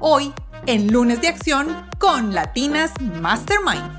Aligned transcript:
hoy 0.00 0.32
en 0.66 0.90
Lunes 0.90 1.20
de 1.20 1.28
Acción 1.28 1.68
con 1.98 2.34
Latinas 2.34 2.92
Mastermind. 3.20 3.96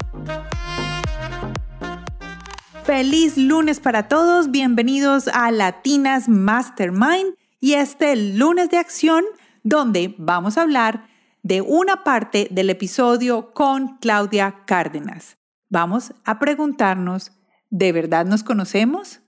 Feliz 2.84 3.38
lunes 3.38 3.80
para 3.80 4.08
todos, 4.08 4.50
bienvenidos 4.50 5.28
a 5.28 5.52
Latinas 5.52 6.28
Mastermind 6.28 7.36
y 7.60 7.74
este 7.74 8.16
lunes 8.16 8.72
de 8.72 8.78
acción 8.78 9.24
donde 9.64 10.16
vamos 10.18 10.58
a 10.58 10.64
hablar 10.64 11.08
de 11.44 11.62
una 11.62 12.04
parte 12.04 12.48
del 12.50 12.72
episodio 12.72 13.54
con 13.54 14.00
Claudia 14.00 14.64
Cárdenas. 14.66 15.38
Vamos 15.70 16.14
a 16.26 16.40
preguntarnos, 16.40 17.32
¿de 17.70 17.92
verdad 17.92 18.26
nos 18.26 18.44
conocemos? 18.44 19.22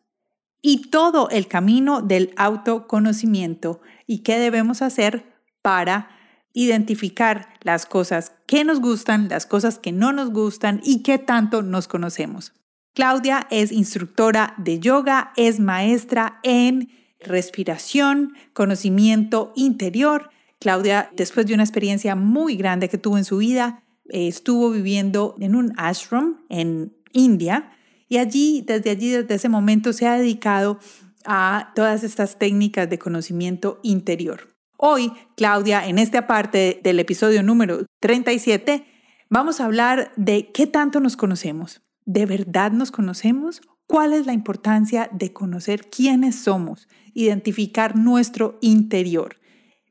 Y 0.60 0.90
todo 0.90 1.30
el 1.30 1.48
camino 1.48 2.02
del 2.02 2.34
autoconocimiento 2.36 3.82
y 4.08 4.24
qué 4.24 4.40
debemos 4.40 4.82
hacer 4.82 5.34
para 5.62 6.10
identificar 6.54 7.50
las 7.62 7.86
cosas 7.86 8.32
que 8.46 8.64
nos 8.64 8.80
gustan, 8.80 9.28
las 9.28 9.46
cosas 9.46 9.80
que 9.80 9.92
no 9.92 10.14
nos 10.14 10.32
gustan 10.32 10.82
y 10.84 11.02
qué 11.02 11.18
tanto 11.18 11.62
nos 11.62 11.88
conocemos. 11.88 12.54
Claudia 12.94 13.48
es 13.50 13.72
instructora 13.72 14.54
de 14.58 14.80
yoga, 14.80 15.34
es 15.36 15.60
maestra 15.60 16.40
en 16.44 16.90
respiración, 17.20 18.34
conocimiento 18.54 19.52
interior. 19.56 20.30
Claudia, 20.60 21.10
después 21.16 21.48
de 21.48 21.56
una 21.56 21.64
experiencia 21.64 22.16
muy 22.16 22.56
grande 22.56 22.90
que 22.90 23.00
tuvo 23.00 23.18
en 23.18 23.26
su 23.26 23.38
vida, 23.38 23.84
estuvo 24.10 24.70
viviendo 24.70 25.36
en 25.40 25.56
un 25.56 25.74
ashram 25.78 26.46
en 26.50 26.94
India 27.14 27.72
y 28.08 28.18
allí, 28.18 28.64
desde 28.66 28.92
allí, 28.92 29.10
desde 29.10 29.34
ese 29.34 29.50
momento, 29.50 29.92
se 29.92 30.08
ha 30.08 30.18
dedicado 30.18 30.78
a 31.26 31.72
todas 31.76 32.04
estas 32.04 32.38
técnicas 32.38 32.88
de 32.88 33.00
conocimiento 33.00 33.80
interior. 33.82 34.53
Hoy, 34.86 35.14
Claudia, 35.38 35.88
en 35.88 35.98
esta 35.98 36.28
parte 36.28 36.82
del 36.84 37.00
episodio 37.00 37.42
número 37.42 37.86
37, 38.02 38.86
vamos 39.30 39.62
a 39.62 39.64
hablar 39.64 40.12
de 40.18 40.52
qué 40.52 40.68
tanto 40.68 41.00
nos 41.00 41.16
conocemos. 41.16 41.82
¿De 42.04 42.26
verdad 42.26 42.74
nos 42.74 42.92
conocemos? 42.92 43.62
¿Cuál 43.88 44.12
es 44.12 44.26
la 44.26 44.34
importancia 44.34 45.10
de 45.14 45.32
conocer 45.32 45.90
quiénes 45.90 46.36
somos? 46.36 46.90
Identificar 47.14 47.96
nuestro 47.96 48.58
interior 48.60 49.38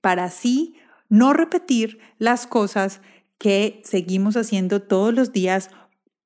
para 0.02 0.24
así 0.24 0.74
no 1.08 1.32
repetir 1.32 1.98
las 2.18 2.46
cosas 2.46 3.00
que 3.38 3.80
seguimos 3.86 4.36
haciendo 4.36 4.82
todos 4.82 5.14
los 5.14 5.32
días 5.32 5.70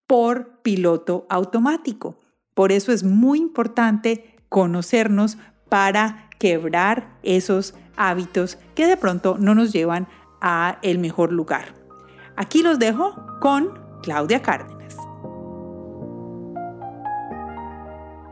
por 0.08 0.60
piloto 0.62 1.24
automático. 1.30 2.18
Por 2.52 2.72
eso 2.72 2.90
es 2.90 3.04
muy 3.04 3.38
importante 3.38 4.34
conocernos 4.48 5.38
para 5.68 6.30
quebrar 6.40 7.16
esos 7.22 7.74
hábitos 7.96 8.58
que 8.74 8.86
de 8.86 8.96
pronto 8.96 9.36
no 9.38 9.54
nos 9.54 9.72
llevan 9.72 10.08
a 10.40 10.78
el 10.82 10.98
mejor 10.98 11.32
lugar. 11.32 11.74
Aquí 12.36 12.62
los 12.62 12.78
dejo 12.78 13.14
con 13.40 13.70
Claudia 14.02 14.42
Cárdenas. 14.42 14.96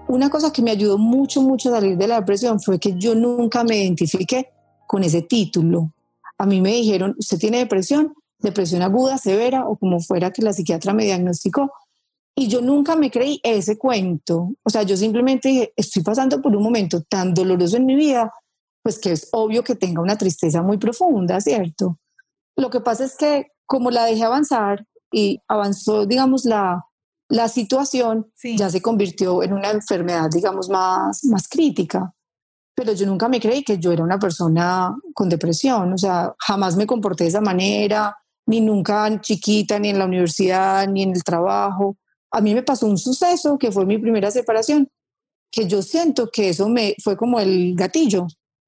Una 0.06 0.30
cosa 0.30 0.52
que 0.52 0.62
me 0.62 0.70
ayudó 0.70 0.98
mucho, 0.98 1.42
mucho 1.42 1.70
a 1.70 1.80
salir 1.80 1.96
de 1.96 2.06
la 2.06 2.20
depresión 2.20 2.60
fue 2.60 2.78
que 2.78 2.94
yo 2.96 3.14
nunca 3.14 3.64
me 3.64 3.78
identifiqué 3.78 4.50
con 4.86 5.02
ese 5.02 5.22
título. 5.22 5.92
A 6.38 6.46
mí 6.46 6.60
me 6.60 6.72
dijeron, 6.72 7.16
usted 7.18 7.38
tiene 7.38 7.58
depresión, 7.58 8.14
depresión 8.38 8.82
aguda, 8.82 9.18
severa 9.18 9.66
o 9.66 9.76
como 9.76 10.00
fuera 10.00 10.30
que 10.30 10.42
la 10.42 10.52
psiquiatra 10.52 10.92
me 10.92 11.04
diagnosticó. 11.04 11.72
Y 12.36 12.48
yo 12.48 12.60
nunca 12.60 12.96
me 12.96 13.10
creí 13.10 13.40
ese 13.42 13.78
cuento. 13.78 14.50
O 14.62 14.70
sea, 14.70 14.82
yo 14.82 14.96
simplemente 14.96 15.48
dije, 15.48 15.72
estoy 15.76 16.02
pasando 16.02 16.42
por 16.42 16.54
un 16.54 16.62
momento 16.62 17.02
tan 17.02 17.32
doloroso 17.32 17.76
en 17.76 17.86
mi 17.86 17.96
vida 17.96 18.32
pues 18.84 18.98
que 18.98 19.12
es 19.12 19.30
obvio 19.32 19.64
que 19.64 19.74
tenga 19.74 20.02
una 20.02 20.18
tristeza 20.18 20.60
muy 20.62 20.76
profunda, 20.76 21.40
¿cierto? 21.40 21.98
Lo 22.54 22.68
que 22.68 22.80
pasa 22.80 23.04
es 23.04 23.16
que 23.16 23.46
como 23.64 23.90
la 23.90 24.04
dejé 24.04 24.24
avanzar 24.24 24.86
y 25.10 25.40
avanzó, 25.48 26.04
digamos, 26.04 26.44
la, 26.44 26.84
la 27.30 27.48
situación, 27.48 28.30
ya 28.42 28.68
se 28.68 28.82
convirtió 28.82 29.42
en 29.42 29.54
una 29.54 29.70
enfermedad, 29.70 30.28
digamos, 30.30 30.68
más, 30.68 31.24
más 31.24 31.48
crítica. 31.48 32.12
Pero 32.76 32.92
yo 32.92 33.06
nunca 33.06 33.26
me 33.26 33.40
creí 33.40 33.64
que 33.64 33.78
yo 33.78 33.90
era 33.90 34.04
una 34.04 34.18
persona 34.18 34.94
con 35.14 35.30
depresión, 35.30 35.94
o 35.94 35.98
sea, 35.98 36.34
jamás 36.38 36.76
me 36.76 36.86
comporté 36.86 37.24
de 37.24 37.30
esa 37.30 37.40
manera, 37.40 38.14
ni 38.46 38.60
nunca 38.60 39.18
chiquita, 39.18 39.78
ni 39.78 39.88
en 39.88 39.98
la 39.98 40.04
universidad, 40.04 40.86
ni 40.88 41.04
en 41.04 41.12
el 41.12 41.24
trabajo. 41.24 41.96
A 42.30 42.42
mí 42.42 42.54
me 42.54 42.62
pasó 42.62 42.86
un 42.86 42.98
suceso 42.98 43.56
que 43.56 43.72
fue 43.72 43.86
mi 43.86 43.96
primera 43.96 44.30
separación, 44.30 44.90
que 45.50 45.66
yo 45.66 45.80
siento 45.80 46.28
que 46.30 46.50
eso 46.50 46.68
me 46.68 46.94
fue 47.02 47.16
como 47.16 47.40
el 47.40 47.74
gatillo 47.74 48.26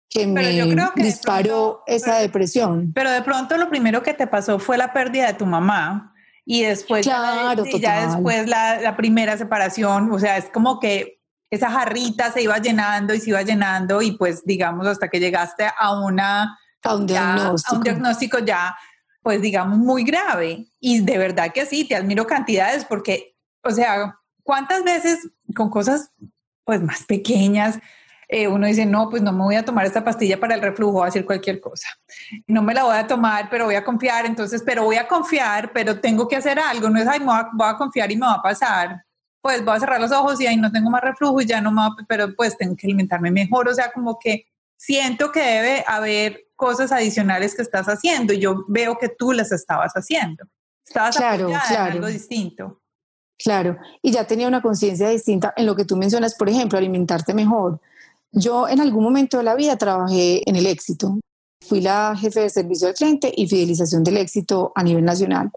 que 0.09 0.27
me 0.27 0.65
disparó 0.97 1.83
esa 1.87 2.19
depresión. 2.19 2.93
Pero 2.95 3.11
de 3.11 3.23
pronto 3.23 3.57
lo 3.57 3.69
primero 3.69 4.03
que 4.03 4.15
te 4.15 4.27
pasó 4.27 4.59
fue 4.59 4.79
la 4.79 4.93
pérdida 4.93 5.27
de 5.27 5.35
tu 5.35 5.47
mamá 5.47 6.15
y 6.45 6.63
después 6.63 7.05
claro, 7.05 7.65
ya, 7.65 8.07
después 8.07 8.49
la, 8.49 8.81
la, 8.81 8.97
primera 8.97 9.37
separación, 9.37 10.11
o 10.13 10.19
sea, 10.19 10.37
es 10.37 10.47
como 10.47 10.79
que 10.79 11.21
esa 11.51 11.71
jarrita 11.71 12.31
se 12.33 12.43
iba 12.43 12.59
llenando 12.59 13.15
y 13.15 13.21
se 13.21 13.31
iba 13.31 13.43
llenando 13.43 14.01
y 14.01 14.13
pues 14.13 14.45
digamos 14.45 14.87
hasta 14.87 15.09
que 15.09 15.21
llegaste 15.21 15.67
a 15.77 16.01
una 16.01 16.59
a 16.83 16.95
un 16.95 17.07
diagnóstico, 17.07 17.75
a 17.75 17.79
un 17.79 17.83
diagnóstico 17.83 18.39
ya 18.39 18.77
pues 19.23 19.43
digamos 19.43 19.79
muy 19.79 20.05
grave. 20.05 20.69
Y 20.79 21.01
de 21.01 21.19
verdad 21.19 21.53
que 21.53 21.67
sí, 21.67 21.85
te 21.85 21.97
admiro 21.97 22.27
cantidades 22.27 22.85
porque 22.85 23.37
o 23.65 23.71
sea, 23.73 24.17
¿cuántas 24.45 24.85
veces 24.85 25.29
con 25.55 25.69
cosas 25.69 26.13
pues 26.65 26.81
más 26.81 27.05
pequeñas 27.05 27.81
eh, 28.29 28.49
uno 28.49 28.67
dice, 28.67 28.85
no, 28.87 29.09
pues 29.09 29.23
no 29.23 29.33
me 29.33 29.45
voy 29.45 29.55
a 29.55 29.65
tomar 29.65 29.87
esta 29.87 30.03
pastilla 30.03 30.41
para 30.41 30.55
el 30.55 30.61
reflujo, 30.61 30.93
voy 30.93 31.05
a 31.05 31.09
hacer 31.09 31.25
cualquier 31.25 31.61
cosa. 31.61 31.89
No 32.47 32.63
me 32.63 32.75
la 32.75 32.85
voy 32.85 32.97
a 32.97 33.07
tomar, 33.07 33.49
pero 33.51 33.67
voy 33.67 33.77
a 33.77 33.85
confiar, 33.85 34.27
entonces, 34.27 34.63
pero 34.65 34.85
voy 34.85 34.97
a 34.97 35.07
confiar, 35.07 35.73
pero 35.73 36.01
tengo 36.01 36.27
que 36.27 36.37
hacer 36.37 36.59
algo, 36.59 36.91
no 36.91 37.01
es, 37.01 37.07
ay, 37.07 37.21
voy 37.21 37.35
a, 37.35 37.49
voy 37.53 37.69
a 37.69 37.77
confiar 37.77 38.11
y 38.11 38.17
me 38.17 38.27
va 38.27 38.35
a 38.35 38.43
pasar. 38.43 39.03
Pues 39.41 39.65
voy 39.65 39.77
a 39.77 39.81
cerrar 39.81 40.01
los 40.01 40.11
ojos 40.11 40.41
y 40.41 40.47
ahí 40.47 40.57
no 40.57 40.73
tengo 40.73 40.91
más 40.91 41.03
reflujo 41.03 41.41
y 41.41 41.47
ya 41.47 41.61
no 41.61 41.71
me 41.71 41.83
va, 41.83 41.95
pero 42.09 42.35
pues 42.35 42.57
tengo 42.57 42.75
que 42.75 42.89
alimentarme 42.89 43.31
mejor, 43.31 43.69
o 43.69 43.75
sea, 43.75 43.93
como 43.93 44.19
que 44.19 44.47
siento 44.77 45.31
que 45.31 45.41
debe 45.41 45.85
haber 45.87 46.47
cosas 46.57 46.91
adicionales 46.91 47.55
que 47.55 47.63
estás 47.63 47.87
haciendo 47.87 48.33
y 48.33 48.41
yo 48.41 48.65
veo 48.67 48.99
que 48.99 49.09
tú 49.09 49.33
las 49.33 49.53
estabas 49.53 49.93
haciendo. 49.93 50.45
Estabas 50.85 51.17
claro, 51.17 51.47
claro. 51.47 51.93
algo 51.93 52.07
distinto. 52.07 52.81
Claro, 53.39 53.77
y 54.03 54.13
ya 54.13 54.27
tenía 54.27 54.49
una 54.49 54.63
conciencia 54.63 55.09
distinta 55.11 55.53
en 55.57 55.67
lo 55.67 55.77
que 55.77 55.85
tú 55.85 55.97
mencionas, 55.97 56.35
por 56.35 56.49
ejemplo, 56.49 56.79
alimentarte 56.79 57.35
mejor. 57.35 57.81
Yo 58.33 58.69
en 58.69 58.81
algún 58.81 59.05
momento 59.05 59.39
de 59.39 59.45
la 59.45 59.55
vida 59.55 59.77
trabajé 59.77 60.49
en 60.49 60.57
el 60.57 60.67
éxito. 60.67 61.19
Fui 61.61 61.81
la 61.81 62.15
jefe 62.17 62.41
de 62.41 62.51
servicio 62.51 62.89
al 62.89 62.95
cliente 62.95 63.33
y 63.35 63.49
fidelización 63.49 64.05
del 64.05 64.19
éxito 64.19 64.73
a 64.75 64.83
nivel 64.83 65.05
nacional. 65.05 65.51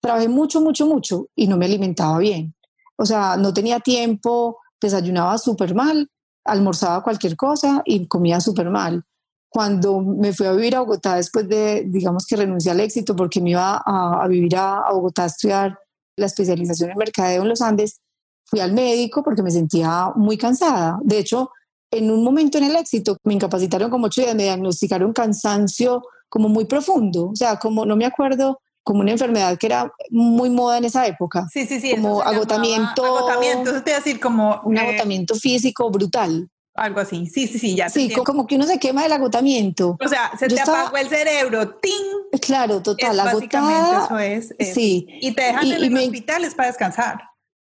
Trabajé 0.00 0.28
mucho, 0.28 0.60
mucho, 0.60 0.86
mucho 0.86 1.28
y 1.34 1.46
no 1.46 1.56
me 1.56 1.66
alimentaba 1.66 2.18
bien. 2.18 2.54
O 2.96 3.06
sea, 3.06 3.36
no 3.36 3.54
tenía 3.54 3.80
tiempo, 3.80 4.58
desayunaba 4.80 5.38
súper 5.38 5.74
mal, 5.74 6.10
almorzaba 6.44 7.02
cualquier 7.02 7.36
cosa 7.36 7.82
y 7.84 8.06
comía 8.06 8.40
súper 8.40 8.70
mal. 8.70 9.04
Cuando 9.48 10.00
me 10.00 10.32
fui 10.32 10.46
a 10.46 10.52
vivir 10.52 10.76
a 10.76 10.80
Bogotá 10.80 11.16
después 11.16 11.48
de, 11.48 11.84
digamos 11.86 12.26
que 12.26 12.36
renuncié 12.36 12.72
al 12.72 12.80
éxito 12.80 13.14
porque 13.14 13.40
me 13.40 13.50
iba 13.50 13.80
a, 13.84 14.26
vivir 14.28 14.56
a, 14.56 14.80
a 14.80 14.92
Bogotá 14.92 15.24
a 15.24 15.26
estudiar 15.26 15.78
la 16.16 16.26
especialización 16.26 16.90
en 16.90 16.98
mercadeo 16.98 17.42
en 17.42 17.48
los 17.48 17.62
Andes, 17.62 18.00
fui 18.44 18.60
al 18.60 18.72
médico 18.72 19.22
porque 19.22 19.42
me 19.42 19.50
sentía 19.50 20.10
muy 20.14 20.36
cansada. 20.36 20.98
De 21.02 21.18
hecho, 21.18 21.50
en 21.94 22.10
un 22.10 22.22
momento 22.22 22.58
en 22.58 22.64
el 22.64 22.76
éxito 22.76 23.16
me 23.24 23.34
incapacitaron 23.34 23.90
como 23.90 24.06
ocho 24.06 24.20
días, 24.20 24.34
me 24.34 24.44
diagnosticaron 24.44 25.12
cansancio 25.12 26.02
como 26.28 26.48
muy 26.48 26.64
profundo, 26.64 27.30
o 27.30 27.36
sea, 27.36 27.56
como 27.58 27.86
no 27.86 27.96
me 27.96 28.06
acuerdo, 28.06 28.60
como 28.82 29.00
una 29.00 29.12
enfermedad 29.12 29.56
que 29.56 29.66
era 29.66 29.92
muy 30.10 30.50
moda 30.50 30.78
en 30.78 30.84
esa 30.84 31.06
época. 31.06 31.46
Sí, 31.50 31.66
sí, 31.66 31.80
sí. 31.80 31.92
Como 31.92 32.22
agotamiento. 32.22 33.04
Agotamiento, 33.04 33.70
eso 33.70 33.82
te 33.82 33.92
a 33.92 33.96
decir 33.96 34.20
como... 34.20 34.60
Un 34.64 34.76
eh, 34.76 34.80
agotamiento 34.80 35.34
físico 35.34 35.90
brutal. 35.90 36.48
Algo 36.74 37.00
así, 37.00 37.26
sí, 37.26 37.46
sí, 37.46 37.58
sí, 37.58 37.76
ya. 37.76 37.88
Sí, 37.88 38.10
como 38.10 38.46
que 38.46 38.56
uno 38.56 38.66
se 38.66 38.80
quema 38.80 39.04
del 39.04 39.12
agotamiento. 39.12 39.96
O 40.04 40.08
sea, 40.08 40.32
se 40.36 40.48
te 40.48 40.60
apagó 40.60 40.96
el 40.96 41.08
cerebro, 41.08 41.76
¡ting! 41.76 42.40
Claro, 42.40 42.82
total, 42.82 43.20
agotada. 43.20 44.06
Eso 44.06 44.18
es, 44.58 44.74
Sí. 44.74 45.06
Y 45.20 45.32
te 45.32 45.42
dejan 45.42 45.66
en 45.70 45.84
el 45.84 45.96
hospital 45.96 46.44
es 46.44 46.54
para 46.54 46.68
descansar. 46.68 47.22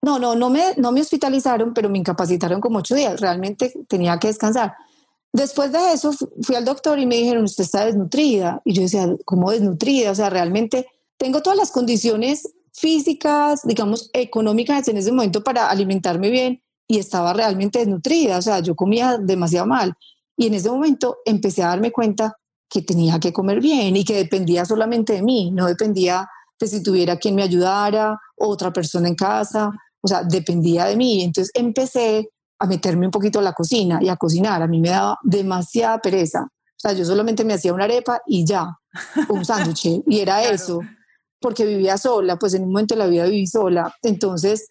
No, 0.07 0.19
no, 0.19 0.35
no 0.35 0.49
me, 0.49 0.73
no 0.77 0.93
me 0.93 1.01
hospitalizaron, 1.01 1.73
pero 1.73 1.89
me 1.89 1.97
incapacitaron 1.97 2.61
como 2.61 2.79
ocho 2.79 2.95
días. 2.95 3.19
Realmente 3.19 3.73
tenía 3.89 4.17
que 4.17 4.29
descansar. 4.29 4.73
Después 5.33 5.73
de 5.73 5.91
eso 5.91 6.13
fui 6.43 6.55
al 6.55 6.63
doctor 6.63 6.97
y 6.97 7.05
me 7.05 7.17
dijeron, 7.17 7.43
usted 7.43 7.65
está 7.65 7.85
desnutrida. 7.85 8.61
Y 8.63 8.71
yo 8.71 8.83
decía, 8.83 9.05
¿cómo 9.25 9.51
desnutrida? 9.51 10.11
O 10.11 10.15
sea, 10.15 10.29
realmente 10.29 10.87
tengo 11.17 11.41
todas 11.41 11.57
las 11.57 11.71
condiciones 11.71 12.47
físicas, 12.71 13.63
digamos, 13.65 14.09
económicas 14.13 14.87
en 14.87 14.95
ese 14.95 15.11
momento 15.11 15.43
para 15.43 15.69
alimentarme 15.69 16.29
bien 16.29 16.61
y 16.87 16.99
estaba 16.99 17.33
realmente 17.33 17.79
desnutrida. 17.79 18.37
O 18.37 18.41
sea, 18.41 18.61
yo 18.61 18.77
comía 18.77 19.17
demasiado 19.17 19.67
mal. 19.67 19.93
Y 20.37 20.47
en 20.47 20.53
ese 20.53 20.69
momento 20.69 21.17
empecé 21.25 21.63
a 21.63 21.67
darme 21.67 21.91
cuenta 21.91 22.37
que 22.69 22.81
tenía 22.81 23.19
que 23.19 23.33
comer 23.33 23.59
bien 23.59 23.97
y 23.97 24.05
que 24.05 24.15
dependía 24.15 24.63
solamente 24.63 25.11
de 25.11 25.21
mí, 25.21 25.51
no 25.51 25.65
dependía 25.65 26.29
de 26.57 26.67
si 26.67 26.81
tuviera 26.81 27.17
quien 27.17 27.35
me 27.35 27.43
ayudara, 27.43 28.17
otra 28.37 28.71
persona 28.71 29.09
en 29.09 29.15
casa, 29.15 29.71
o 30.01 30.07
sea, 30.07 30.23
dependía 30.23 30.85
de 30.85 30.95
mí. 30.95 31.23
Entonces 31.23 31.51
empecé 31.53 32.29
a 32.59 32.65
meterme 32.65 33.05
un 33.05 33.11
poquito 33.11 33.39
a 33.39 33.41
la 33.43 33.53
cocina 33.53 33.99
y 34.01 34.09
a 34.09 34.15
cocinar. 34.17 34.61
A 34.61 34.67
mí 34.67 34.79
me 34.79 34.89
daba 34.89 35.17
demasiada 35.23 35.99
pereza. 35.99 36.43
O 36.43 36.79
sea, 36.79 36.93
yo 36.93 37.05
solamente 37.05 37.43
me 37.43 37.53
hacía 37.53 37.73
una 37.73 37.85
arepa 37.85 38.21
y 38.25 38.45
ya, 38.45 38.77
un 39.29 39.43
sándwich, 39.43 39.85
y 40.07 40.19
era 40.19 40.43
eso, 40.43 40.79
porque 41.41 41.65
vivía 41.65 41.97
sola, 41.97 42.37
pues 42.37 42.53
en 42.53 42.63
un 42.63 42.69
momento 42.69 42.93
de 42.93 42.99
la 42.99 43.07
vida 43.07 43.25
viví 43.25 43.47
sola. 43.47 43.95
Entonces, 44.03 44.67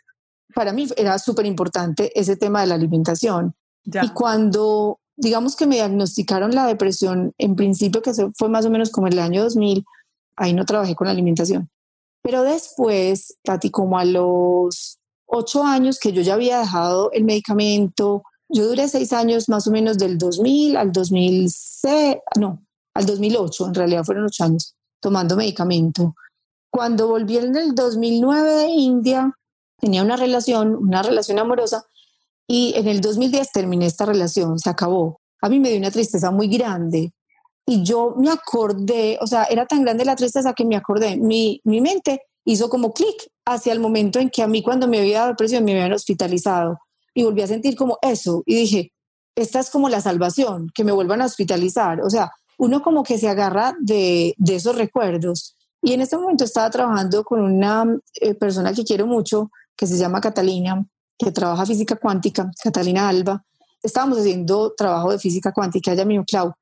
para 0.54 0.72
mí 0.72 0.86
era 0.96 1.18
súper 1.18 1.46
importante 1.46 2.12
ese 2.18 2.36
tema 2.36 2.60
de 2.60 2.68
la 2.68 2.76
alimentación. 2.76 3.54
Y 3.84 4.08
cuando, 4.10 5.00
digamos 5.16 5.56
que 5.56 5.66
me 5.66 5.76
diagnosticaron 5.76 6.54
la 6.54 6.66
depresión, 6.66 7.34
en 7.38 7.56
principio 7.56 8.02
que 8.02 8.12
fue 8.36 8.48
más 8.48 8.66
o 8.66 8.70
menos 8.70 8.90
como 8.90 9.08
el 9.08 9.18
año 9.18 9.42
2000, 9.42 9.84
ahí 10.36 10.54
no 10.54 10.64
trabajé 10.64 10.94
con 10.94 11.06
la 11.06 11.12
alimentación. 11.12 11.70
Pero 12.22 12.42
después, 12.42 13.36
Tati, 13.42 13.70
como 13.70 13.98
a 13.98 14.04
los 14.04 14.98
ocho 15.26 15.64
años 15.64 15.98
que 15.98 16.12
yo 16.12 16.22
ya 16.22 16.34
había 16.34 16.60
dejado 16.60 17.10
el 17.12 17.24
medicamento, 17.24 18.22
yo 18.48 18.66
duré 18.66 18.88
seis 18.88 19.12
años 19.12 19.48
más 19.48 19.66
o 19.66 19.70
menos 19.70 19.98
del 19.98 20.18
2000 20.18 20.76
al 20.76 20.92
2006, 20.92 22.16
no, 22.38 22.64
al 22.94 23.06
2008, 23.06 23.66
en 23.66 23.74
realidad 23.74 24.04
fueron 24.04 24.24
ocho 24.24 24.44
años 24.44 24.74
tomando 25.00 25.36
medicamento. 25.36 26.14
Cuando 26.70 27.08
volví 27.08 27.36
en 27.38 27.56
el 27.56 27.74
2009 27.74 28.50
de 28.50 28.68
India, 28.68 29.32
tenía 29.78 30.02
una 30.02 30.16
relación, 30.16 30.74
una 30.74 31.02
relación 31.02 31.38
amorosa, 31.38 31.84
y 32.48 32.74
en 32.76 32.86
el 32.86 33.00
2010 33.00 33.52
terminé 33.52 33.86
esta 33.86 34.06
relación, 34.06 34.58
se 34.58 34.70
acabó. 34.70 35.20
A 35.42 35.48
mí 35.48 35.58
me 35.58 35.70
dio 35.70 35.78
una 35.78 35.90
tristeza 35.90 36.30
muy 36.30 36.48
grande 36.48 37.12
y 37.66 37.82
yo 37.82 38.14
me 38.16 38.30
acordé, 38.30 39.18
o 39.20 39.26
sea, 39.26 39.44
era 39.44 39.66
tan 39.66 39.82
grande 39.82 40.04
la 40.04 40.14
tristeza 40.14 40.54
que 40.54 40.64
me 40.64 40.76
acordé, 40.76 41.16
mi, 41.16 41.60
mi 41.64 41.80
mente 41.80 42.22
hizo 42.44 42.70
como 42.70 42.92
clic 42.92 43.28
hacia 43.44 43.72
el 43.72 43.80
momento 43.80 44.20
en 44.20 44.30
que 44.30 44.42
a 44.42 44.46
mí 44.46 44.62
cuando 44.62 44.86
me 44.86 44.98
había 44.98 45.18
dado 45.18 45.30
depresión 45.30 45.64
me 45.64 45.72
habían 45.72 45.92
hospitalizado 45.92 46.78
y 47.12 47.24
volví 47.24 47.42
a 47.42 47.48
sentir 47.48 47.74
como 47.74 47.98
eso 48.02 48.42
y 48.46 48.54
dije, 48.54 48.92
esta 49.34 49.58
es 49.58 49.68
como 49.68 49.88
la 49.88 50.00
salvación, 50.00 50.70
que 50.74 50.84
me 50.84 50.92
vuelvan 50.92 51.20
a 51.22 51.26
hospitalizar, 51.26 52.00
o 52.02 52.08
sea, 52.08 52.30
uno 52.58 52.82
como 52.82 53.02
que 53.02 53.18
se 53.18 53.28
agarra 53.28 53.74
de, 53.80 54.34
de 54.38 54.54
esos 54.54 54.76
recuerdos. 54.76 55.56
Y 55.82 55.92
en 55.92 56.00
este 56.00 56.16
momento 56.16 56.44
estaba 56.44 56.70
trabajando 56.70 57.22
con 57.22 57.40
una 57.42 57.84
eh, 58.14 58.34
persona 58.34 58.72
que 58.72 58.82
quiero 58.82 59.06
mucho, 59.06 59.50
que 59.76 59.86
se 59.86 59.98
llama 59.98 60.22
Catalina, 60.22 60.86
que 61.18 61.32
trabaja 61.32 61.66
física 61.66 61.96
cuántica, 61.96 62.50
Catalina 62.62 63.08
Alba. 63.08 63.44
Estábamos 63.82 64.18
haciendo 64.18 64.72
trabajo 64.74 65.12
de 65.12 65.18
física 65.18 65.52
cuántica, 65.52 65.92
ella 65.92 66.06
me 66.06 66.14
dijo, 66.14 66.24
Clau, 66.26 66.54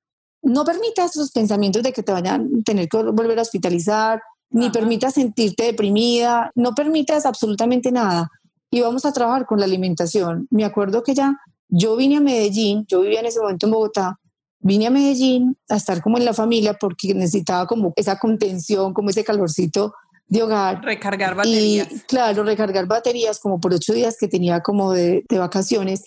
no 0.44 0.64
permitas 0.64 1.16
esos 1.16 1.32
pensamientos 1.32 1.82
de 1.82 1.92
que 1.92 2.02
te 2.02 2.12
vayan 2.12 2.42
a 2.42 2.62
tener 2.64 2.88
que 2.88 2.98
volver 2.98 3.38
a 3.38 3.42
hospitalizar, 3.42 4.22
ni 4.50 4.70
permitas 4.70 5.14
sentirte 5.14 5.64
deprimida, 5.64 6.50
no 6.54 6.74
permitas 6.74 7.26
absolutamente 7.26 7.90
nada. 7.90 8.30
Y 8.70 8.80
vamos 8.80 9.04
a 9.04 9.12
trabajar 9.12 9.46
con 9.46 9.58
la 9.58 9.64
alimentación. 9.64 10.46
Me 10.50 10.64
acuerdo 10.64 11.02
que 11.02 11.14
ya 11.14 11.36
yo 11.68 11.96
vine 11.96 12.18
a 12.18 12.20
Medellín, 12.20 12.84
yo 12.88 13.00
vivía 13.00 13.20
en 13.20 13.26
ese 13.26 13.40
momento 13.40 13.66
en 13.66 13.72
Bogotá, 13.72 14.20
vine 14.60 14.86
a 14.86 14.90
Medellín 14.90 15.56
a 15.68 15.76
estar 15.76 16.00
como 16.02 16.18
en 16.18 16.24
la 16.24 16.34
familia 16.34 16.74
porque 16.74 17.14
necesitaba 17.14 17.66
como 17.66 17.92
esa 17.96 18.18
contención, 18.18 18.94
como 18.94 19.10
ese 19.10 19.24
calorcito 19.24 19.94
de 20.26 20.42
hogar. 20.42 20.82
Recargar 20.84 21.34
baterías. 21.34 21.90
Y 21.90 22.00
claro, 22.00 22.44
recargar 22.44 22.86
baterías 22.86 23.40
como 23.40 23.60
por 23.60 23.74
ocho 23.74 23.92
días 23.92 24.16
que 24.18 24.28
tenía 24.28 24.60
como 24.60 24.92
de, 24.92 25.24
de 25.28 25.38
vacaciones. 25.38 26.04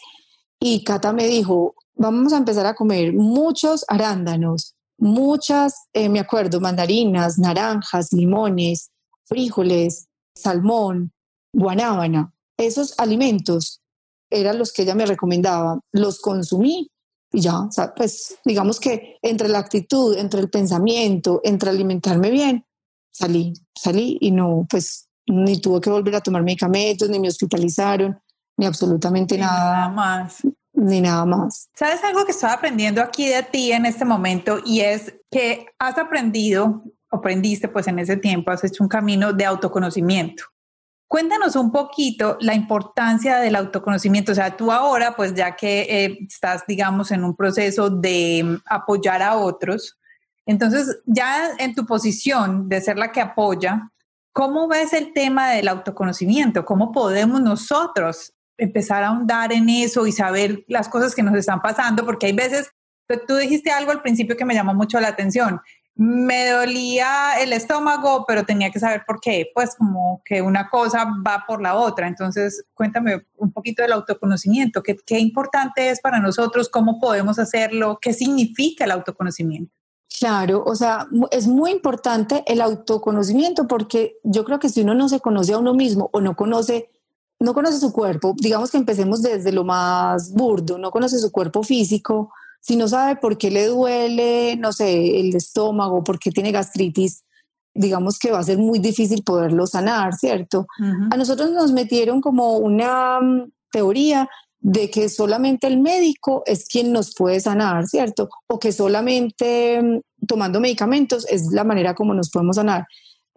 Y 0.60 0.84
Cata 0.84 1.14
me 1.14 1.28
dijo, 1.28 1.76
vamos 1.98 2.34
a 2.34 2.38
empezar 2.38 2.66
a 2.66 2.76
comer 2.76 3.14
muchos 3.14 3.84
arándanos, 3.88 4.76
muchas, 4.98 5.88
eh, 5.94 6.10
me 6.10 6.20
acuerdo, 6.20 6.60
mandarinas, 6.60 7.38
naranjas, 7.38 8.14
limones, 8.14 8.92
frijoles, 9.26 10.08
salmón, 10.36 11.12
guanábana. 11.54 12.34
Esos 12.58 12.98
alimentos 13.00 13.82
eran 14.30 14.58
los 14.58 14.74
que 14.74 14.84
ella 14.84 14.96
me 14.96 15.06
recomendaba. 15.06 15.80
Los 15.92 16.20
consumí 16.20 16.90
y 17.32 17.42
ya, 17.42 17.60
o 17.60 17.72
sea, 17.72 17.94
pues 17.94 18.38
digamos 18.46 18.80
que 18.80 19.18
entre 19.22 19.50
la 19.50 19.60
actitud, 19.60 20.18
entre 20.18 20.40
el 20.40 20.50
pensamiento, 20.50 21.42
entre 21.44 21.70
alimentarme 21.70 22.32
bien, 22.32 22.66
salí, 23.12 23.54
salí 23.76 24.18
y 24.22 24.32
no, 24.32 24.66
pues 24.70 25.10
ni 25.28 25.60
tuve 25.60 25.82
que 25.82 25.90
volver 25.90 26.16
a 26.16 26.22
tomar 26.22 26.44
medicamentos, 26.44 27.10
ni 27.10 27.20
me 27.20 27.28
hospitalizaron, 27.28 28.18
ni 28.58 28.66
absolutamente 28.66 29.38
nada. 29.38 29.72
Nada 29.72 29.90
más 29.90 30.42
ni 30.78 31.02
nada 31.02 31.26
más. 31.26 31.70
¿Sabes 31.74 32.04
algo 32.04 32.24
que 32.24 32.32
estoy 32.32 32.52
aprendiendo 32.52 33.02
aquí 33.02 33.28
de 33.28 33.42
ti 33.42 33.72
en 33.72 33.86
este 33.86 34.06
momento? 34.06 34.60
Y 34.64 34.82
es 34.82 35.14
que 35.32 35.66
has 35.80 35.98
aprendido, 35.98 36.84
aprendiste 37.10 37.68
pues 37.68 37.88
en 37.88 37.98
ese 37.98 38.16
tiempo, 38.16 38.52
has 38.52 38.64
hecho 38.64 38.84
un 38.84 38.90
camino 38.90 39.34
de 39.34 39.44
autoconocimiento. 39.44 40.44
Cuéntanos 41.08 41.56
un 41.56 41.72
poquito 41.72 42.38
la 42.42 42.54
importancia 42.54 43.38
del 43.38 43.56
autoconocimiento. 43.56 44.34
O 44.34 44.36
sea, 44.36 44.56
tú 44.56 44.72
ahora, 44.72 45.16
pues 45.16 45.34
ya 45.34 45.56
que 45.56 45.82
eh, 45.90 46.18
estás, 46.28 46.64
digamos, 46.68 47.12
en 47.12 47.24
un 47.24 47.36
proceso 47.36 47.90
de 47.90 48.44
mm, 48.44 48.58
apoyar 48.66 49.24
a 49.24 49.36
otros, 49.36 49.98
entonces 50.46 51.00
ya 51.06 51.56
en 51.58 51.74
tu 51.74 51.86
posición 51.86 52.70
de 52.70 52.82
ser 52.82 53.00
la 53.00 53.12
que 53.12 53.22
apoya, 53.22 53.90
¿cómo 54.32 54.68
ves 54.68 54.94
el 54.94 55.12
tema 55.14 55.50
del 55.50 55.70
autoconocimiento? 55.70 56.66
¿Cómo 56.66 56.92
podemos 56.92 57.42
nosotros 57.42 58.34
empezar 58.58 59.04
a 59.04 59.08
ahondar 59.10 59.54
en 59.54 59.70
eso 59.70 60.08
y 60.08 60.12
saber 60.12 60.64
las 60.68 60.90
cosas 60.90 61.14
que 61.14 61.24
nos 61.24 61.36
están 61.36 61.62
pasando, 61.62 62.06
porque 62.06 62.28
hay 62.28 62.34
veces, 62.34 62.72
tú 63.28 63.36
dijiste 63.36 63.72
algo 63.72 63.92
al 63.92 64.02
principio 64.02 64.36
que 64.36 64.46
me 64.46 64.54
llamó 64.54 64.74
mucho 64.74 65.00
la 65.00 65.10
atención. 65.10 65.62
Me 65.96 66.50
dolía 66.50 67.42
el 67.42 67.54
estómago, 67.54 68.24
pero 68.28 68.46
tenía 68.46 68.70
que 68.70 68.80
saber 68.80 69.04
por 69.08 69.20
qué. 69.20 69.50
Pues 69.56 69.76
como 69.76 70.22
que 70.24 70.44
una 70.44 70.70
cosa 70.70 71.08
va 71.26 71.44
por 71.48 71.60
la 71.60 71.74
otra. 71.76 72.08
Entonces, 72.08 72.64
cuéntame 72.76 73.26
un 73.36 73.52
poquito 73.52 73.82
del 73.82 73.94
autoconocimiento. 73.94 74.84
¿Qué, 74.84 74.96
qué 74.96 75.18
importante 75.18 75.90
es 75.90 76.00
para 76.00 76.20
nosotros? 76.20 76.70
¿Cómo 76.70 77.00
podemos 77.00 77.40
hacerlo? 77.40 77.98
¿Qué 78.00 78.14
significa 78.14 78.86
el 78.86 78.92
autoconocimiento? 78.92 79.74
Claro, 80.20 80.64
o 80.66 80.76
sea, 80.76 81.08
es 81.32 81.48
muy 81.48 81.72
importante 81.72 82.44
el 82.48 82.62
autoconocimiento 82.62 83.68
porque 83.68 84.18
yo 84.24 84.46
creo 84.46 84.60
que 84.60 84.70
si 84.70 84.82
uno 84.82 84.96
no 84.96 85.10
se 85.10 85.20
conoce 85.20 85.54
a 85.54 85.60
uno 85.60 85.74
mismo 85.74 86.10
o 86.12 86.22
no 86.22 86.36
conoce 86.36 86.90
no 87.40 87.54
conoce 87.54 87.80
su 87.80 87.92
cuerpo, 87.92 88.36
digamos 88.38 88.72
que 88.72 88.78
empecemos 88.78 89.22
desde 89.22 89.52
lo 89.52 89.64
más 89.64 90.32
burdo, 90.34 90.78
no 90.78 90.92
conoce 90.92 91.20
su 91.20 91.32
cuerpo 91.32 91.64
físico, 91.64 92.32
si 92.62 92.76
no 92.76 92.88
sabe 92.88 93.16
por 93.16 93.38
qué 93.38 93.52
le 93.52 93.68
duele, 93.68 94.56
no 94.58 94.74
sé, 94.74 95.20
el 95.20 95.36
estómago, 95.36 96.04
por 96.04 96.20
qué 96.20 96.32
tiene 96.32 96.52
gastritis, 96.52 97.24
digamos 97.74 98.18
que 98.18 98.32
va 98.32 98.40
a 98.40 98.44
ser 98.44 98.58
muy 98.58 98.80
difícil 98.80 99.24
poderlo 99.24 99.68
sanar, 99.68 100.16
¿cierto? 100.16 100.66
A 101.12 101.16
nosotros 101.16 101.52
nos 101.52 101.72
metieron 101.72 102.22
como 102.22 102.58
una 102.58 103.22
mm, 103.22 103.52
teoría 103.72 104.28
de 104.60 104.90
que 104.90 105.08
solamente 105.08 105.68
el 105.68 105.80
médico 105.80 106.42
es 106.48 106.68
quien 106.68 106.92
nos 106.92 107.14
puede 107.14 107.40
sanar, 107.40 107.86
¿cierto? 107.86 108.30
O 108.48 108.58
que 108.58 108.72
solamente 108.72 109.82
mm, 109.82 110.26
tomando 110.28 110.60
medicamentos 110.60 111.28
es 111.30 111.52
la 111.52 111.64
manera 111.64 111.94
como 111.94 112.16
nos 112.16 112.32
podemos 112.32 112.56
sanar 112.56 112.88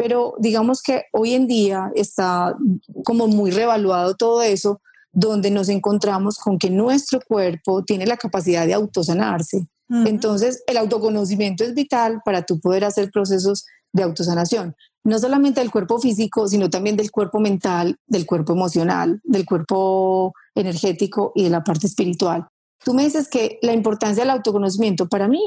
pero 0.02 0.34
digamos 0.38 0.80
que 0.80 1.04
hoy 1.12 1.34
en 1.34 1.46
día 1.46 1.92
está 1.94 2.56
como 3.04 3.28
muy 3.28 3.50
revaluado 3.50 4.14
todo 4.14 4.40
eso, 4.40 4.80
donde 5.12 5.50
nos 5.50 5.68
encontramos 5.68 6.38
con 6.38 6.58
que 6.58 6.70
nuestro 6.70 7.20
cuerpo 7.20 7.84
tiene 7.84 8.06
la 8.06 8.16
capacidad 8.16 8.66
de 8.66 8.72
autosanarse. 8.72 9.66
Entonces, 9.90 10.62
el 10.66 10.78
autoconocimiento 10.78 11.64
es 11.64 11.74
vital 11.74 12.22
para 12.24 12.44
tú 12.44 12.60
poder 12.60 12.84
hacer 12.84 13.10
procesos 13.10 13.66
de 13.92 14.04
autosanación, 14.04 14.74
no 15.04 15.18
solamente 15.18 15.60
del 15.60 15.70
cuerpo 15.70 15.98
físico, 15.98 16.48
sino 16.48 16.70
también 16.70 16.96
del 16.96 17.10
cuerpo 17.10 17.38
mental, 17.38 17.98
del 18.06 18.24
cuerpo 18.24 18.54
emocional, 18.54 19.20
del 19.22 19.44
cuerpo 19.44 20.32
energético 20.54 21.32
y 21.34 21.42
de 21.42 21.50
la 21.50 21.62
parte 21.62 21.88
espiritual. 21.88 22.46
Tú 22.82 22.94
me 22.94 23.04
dices 23.04 23.28
que 23.28 23.58
la 23.60 23.74
importancia 23.74 24.22
del 24.22 24.30
autoconocimiento 24.30 25.10
para 25.10 25.28
mí 25.28 25.42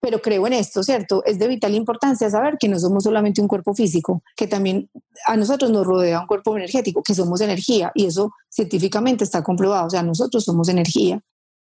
pero 0.00 0.20
creo 0.20 0.46
en 0.46 0.52
esto, 0.52 0.82
¿cierto? 0.82 1.24
Es 1.24 1.38
de 1.38 1.48
vital 1.48 1.74
importancia 1.74 2.30
saber 2.30 2.56
que 2.58 2.68
no 2.68 2.78
somos 2.78 3.04
solamente 3.04 3.40
un 3.40 3.48
cuerpo 3.48 3.74
físico, 3.74 4.22
que 4.36 4.46
también 4.46 4.88
a 5.26 5.36
nosotros 5.36 5.70
nos 5.70 5.86
rodea 5.86 6.20
un 6.20 6.26
cuerpo 6.26 6.56
energético, 6.56 7.02
que 7.02 7.14
somos 7.14 7.40
energía, 7.40 7.90
y 7.94 8.06
eso 8.06 8.32
científicamente 8.48 9.24
está 9.24 9.42
comprobado, 9.42 9.86
o 9.86 9.90
sea, 9.90 10.02
nosotros 10.02 10.44
somos 10.44 10.68
energía. 10.68 11.20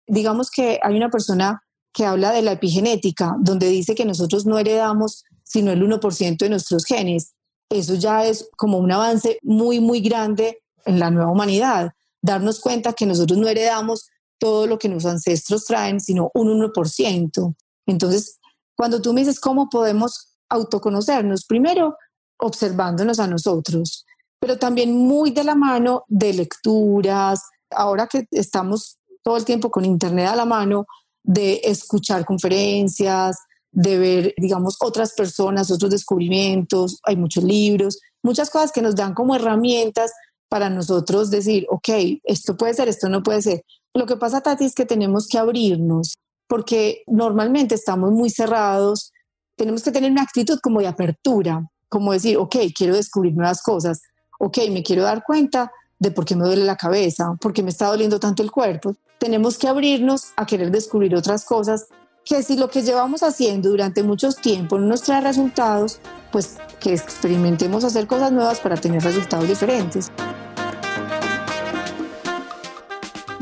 Digamos 0.07 0.49
que 0.49 0.79
hay 0.81 0.95
una 0.95 1.09
persona 1.09 1.63
que 1.93 2.05
habla 2.05 2.31
de 2.31 2.41
la 2.41 2.53
epigenética, 2.53 3.35
donde 3.39 3.69
dice 3.69 3.93
que 3.93 4.05
nosotros 4.05 4.45
no 4.45 4.57
heredamos 4.57 5.23
sino 5.43 5.71
el 5.71 5.83
1% 5.83 6.37
de 6.37 6.49
nuestros 6.49 6.85
genes. 6.85 7.33
Eso 7.69 7.95
ya 7.95 8.25
es 8.25 8.49
como 8.57 8.79
un 8.79 8.91
avance 8.91 9.37
muy, 9.43 9.79
muy 9.79 10.01
grande 10.01 10.63
en 10.85 10.99
la 10.99 11.11
nueva 11.11 11.31
humanidad. 11.31 11.91
Darnos 12.21 12.59
cuenta 12.59 12.93
que 12.93 13.05
nosotros 13.05 13.37
no 13.37 13.47
heredamos 13.47 14.09
todo 14.39 14.65
lo 14.65 14.79
que 14.79 14.89
los 14.89 15.05
ancestros 15.05 15.65
traen, 15.65 15.99
sino 15.99 16.31
un 16.33 16.47
1%. 16.59 17.55
Entonces, 17.85 18.39
cuando 18.75 19.01
tú 19.01 19.13
me 19.13 19.21
dices 19.21 19.39
cómo 19.39 19.69
podemos 19.69 20.35
autoconocernos, 20.49 21.45
primero 21.45 21.95
observándonos 22.37 23.19
a 23.19 23.27
nosotros, 23.27 24.05
pero 24.39 24.57
también 24.57 24.95
muy 24.95 25.31
de 25.31 25.43
la 25.43 25.55
mano 25.55 26.03
de 26.07 26.33
lecturas, 26.33 27.41
ahora 27.69 28.07
que 28.07 28.27
estamos 28.31 28.97
todo 29.23 29.37
el 29.37 29.45
tiempo 29.45 29.71
con 29.71 29.85
Internet 29.85 30.27
a 30.27 30.35
la 30.35 30.45
mano, 30.45 30.85
de 31.23 31.61
escuchar 31.63 32.25
conferencias, 32.25 33.37
de 33.71 33.97
ver, 33.97 34.33
digamos, 34.37 34.75
otras 34.81 35.13
personas, 35.13 35.71
otros 35.71 35.89
descubrimientos, 35.89 36.99
hay 37.03 37.15
muchos 37.15 37.43
libros, 37.43 37.99
muchas 38.21 38.49
cosas 38.49 38.71
que 38.71 38.81
nos 38.81 38.95
dan 38.95 39.13
como 39.13 39.35
herramientas 39.35 40.11
para 40.49 40.69
nosotros 40.69 41.31
decir, 41.31 41.65
ok, 41.69 41.89
esto 42.23 42.55
puede 42.55 42.73
ser, 42.73 42.87
esto 42.87 43.09
no 43.09 43.23
puede 43.23 43.41
ser. 43.41 43.63
Lo 43.95 44.05
que 44.05 44.17
pasa, 44.17 44.41
Tati, 44.41 44.65
es 44.65 44.75
que 44.75 44.85
tenemos 44.85 45.27
que 45.27 45.37
abrirnos, 45.37 46.15
porque 46.47 47.03
normalmente 47.07 47.75
estamos 47.75 48.11
muy 48.11 48.29
cerrados, 48.29 49.11
tenemos 49.55 49.83
que 49.83 49.91
tener 49.91 50.11
una 50.11 50.23
actitud 50.23 50.59
como 50.61 50.79
de 50.79 50.87
apertura, 50.87 51.69
como 51.89 52.11
decir, 52.11 52.37
ok, 52.37 52.55
quiero 52.75 52.95
descubrir 52.95 53.33
nuevas 53.33 53.61
cosas, 53.61 54.01
ok, 54.39 54.57
me 54.71 54.83
quiero 54.83 55.03
dar 55.03 55.23
cuenta 55.23 55.71
de 55.99 56.11
por 56.11 56.25
qué 56.25 56.35
me 56.35 56.45
duele 56.45 56.65
la 56.65 56.75
cabeza, 56.75 57.35
por 57.39 57.53
qué 57.53 57.63
me 57.63 57.69
está 57.69 57.87
doliendo 57.87 58.19
tanto 58.19 58.43
el 58.43 58.51
cuerpo. 58.51 58.95
Tenemos 59.19 59.57
que 59.57 59.67
abrirnos 59.67 60.33
a 60.35 60.45
querer 60.45 60.71
descubrir 60.71 61.15
otras 61.15 61.45
cosas 61.45 61.87
que 62.25 62.41
si 62.43 62.57
lo 62.57 62.69
que 62.69 62.81
llevamos 62.81 63.21
haciendo 63.23 63.69
durante 63.69 64.03
muchos 64.03 64.37
tiempo 64.37 64.79
no 64.79 64.87
nos 64.87 65.03
trae 65.03 65.21
resultados, 65.21 65.99
pues 66.31 66.57
que 66.79 66.93
experimentemos 66.93 67.83
hacer 67.83 68.07
cosas 68.07 68.31
nuevas 68.31 68.59
para 68.59 68.77
tener 68.77 69.03
resultados 69.03 69.47
diferentes. 69.47 70.11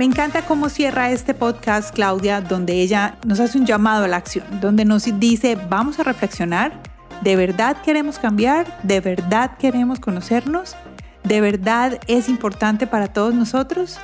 Me 0.01 0.05
encanta 0.05 0.41
cómo 0.41 0.70
cierra 0.70 1.12
este 1.12 1.36
podcast 1.36 1.93
Claudia, 1.93 2.41
donde 2.41 2.74
ella 2.81 3.20
nos 3.24 3.39
hace 3.39 3.60
un 3.60 3.67
llamado 3.67 4.05
a 4.05 4.08
la 4.08 4.17
acción, 4.17 4.43
donde 4.60 4.84
nos 4.84 5.03
dice, 5.20 5.55
vamos 5.70 6.00
a 6.00 6.03
reflexionar, 6.03 6.74
¿de 7.22 7.36
verdad 7.36 7.77
queremos 7.84 8.17
cambiar? 8.17 8.79
¿De 8.81 9.00
verdad 9.00 9.51
queremos 9.60 10.00
conocernos? 10.00 10.75
¿De 11.24 11.39
verdad 11.39 12.00
es 12.08 12.29
importante 12.29 12.88
para 12.88 13.13
todos 13.13 13.36
nosotros? 13.36 14.00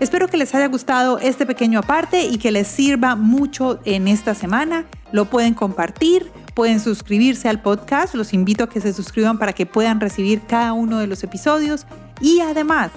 Espero 0.00 0.28
que 0.28 0.36
les 0.36 0.54
haya 0.54 0.68
gustado 0.68 1.18
este 1.18 1.46
pequeño 1.46 1.78
aparte 1.78 2.26
y 2.26 2.36
que 2.36 2.52
les 2.52 2.68
sirva 2.68 3.16
mucho 3.16 3.80
en 3.86 4.08
esta 4.08 4.34
semana. 4.34 4.84
Lo 5.12 5.24
pueden 5.24 5.54
compartir, 5.54 6.30
pueden 6.52 6.78
suscribirse 6.78 7.48
al 7.48 7.62
podcast. 7.62 8.14
Los 8.14 8.34
invito 8.34 8.64
a 8.64 8.68
que 8.68 8.82
se 8.82 8.92
suscriban 8.92 9.38
para 9.38 9.54
que 9.54 9.64
puedan 9.64 9.98
recibir 9.98 10.42
cada 10.46 10.74
uno 10.74 10.98
de 10.98 11.06
los 11.06 11.24
episodios. 11.24 11.86
Y 12.20 12.40
además, 12.40 12.90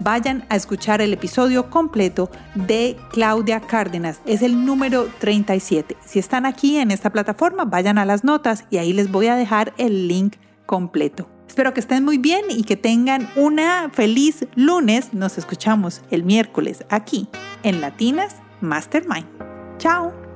vayan 0.00 0.44
a 0.48 0.56
escuchar 0.56 1.00
el 1.00 1.12
episodio 1.12 1.70
completo 1.70 2.30
de 2.54 2.96
Claudia 3.12 3.60
Cárdenas. 3.60 4.20
Es 4.26 4.42
el 4.42 4.64
número 4.64 5.08
37. 5.20 5.96
Si 6.04 6.18
están 6.18 6.46
aquí 6.46 6.78
en 6.78 6.90
esta 6.90 7.10
plataforma, 7.10 7.64
vayan 7.64 7.98
a 7.98 8.04
las 8.04 8.24
notas 8.24 8.64
y 8.70 8.78
ahí 8.78 8.92
les 8.92 9.10
voy 9.10 9.28
a 9.28 9.36
dejar 9.36 9.72
el 9.78 10.08
link 10.08 10.36
completo. 10.66 11.28
Espero 11.46 11.74
que 11.74 11.80
estén 11.80 12.04
muy 12.04 12.18
bien 12.18 12.44
y 12.48 12.62
que 12.62 12.76
tengan 12.76 13.28
una 13.34 13.90
feliz 13.92 14.46
lunes. 14.54 15.12
Nos 15.12 15.36
escuchamos 15.36 16.00
el 16.10 16.22
miércoles 16.22 16.84
aquí 16.90 17.28
en 17.64 17.80
Latinas 17.80 18.36
Mastermind. 18.60 19.26
Chao. 19.78 20.29